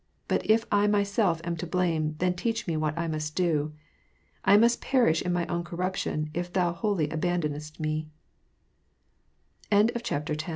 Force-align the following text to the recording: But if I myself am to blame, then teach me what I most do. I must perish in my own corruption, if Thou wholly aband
But 0.27 0.49
if 0.49 0.65
I 0.71 0.87
myself 0.87 1.41
am 1.43 1.55
to 1.57 1.67
blame, 1.67 2.15
then 2.17 2.33
teach 2.33 2.65
me 2.65 2.75
what 2.75 2.97
I 2.97 3.07
most 3.07 3.35
do. 3.35 3.71
I 4.43 4.57
must 4.57 4.81
perish 4.81 5.21
in 5.21 5.31
my 5.31 5.45
own 5.45 5.63
corruption, 5.63 6.31
if 6.33 6.51
Thou 6.51 6.73
wholly 6.73 7.07
aband 7.09 7.45